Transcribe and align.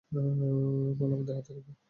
মাল 0.11 1.11
আমাদের 1.13 1.35
হাতে 1.37 1.51
থাকবে। 1.57 1.71